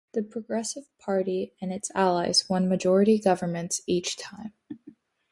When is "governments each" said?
3.19-4.17